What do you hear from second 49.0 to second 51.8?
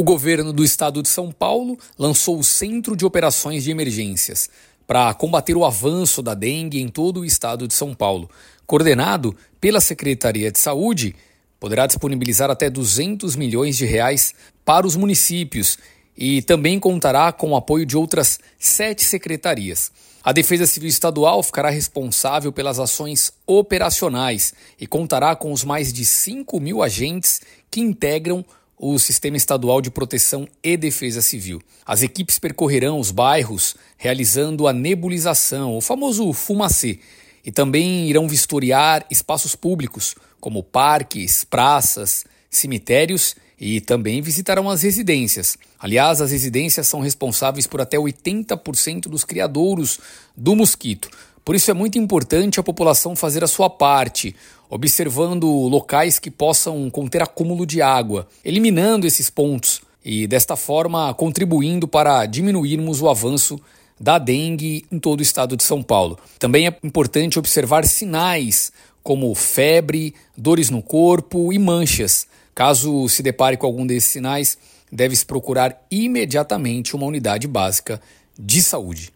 dos criadouros do mosquito. Por isso é